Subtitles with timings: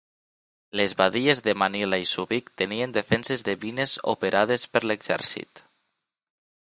[0.79, 5.63] Les badies de Manila i Subic tenien defenses de mines operades per l'exèrcit.